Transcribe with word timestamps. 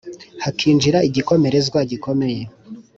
hakinjira 0.43 0.99
igikomerezwa 1.07 1.79
gikomeye 1.89 2.43